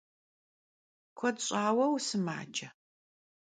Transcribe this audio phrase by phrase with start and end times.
[1.17, 2.67] Kued ş'aue vusımace?